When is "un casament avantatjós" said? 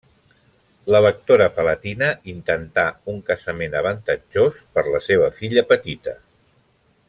3.13-4.65